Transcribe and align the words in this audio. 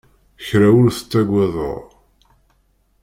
Kra 0.45 0.69
ur 0.81 0.89
tettagadeɣ. 0.91 1.79